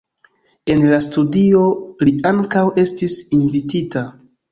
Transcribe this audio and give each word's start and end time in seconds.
En 0.75 0.79
la 0.93 0.97
studio 1.07 1.61
li 2.09 2.13
ankaŭ 2.29 2.63
estis 2.85 3.15
invitita. 3.39 4.03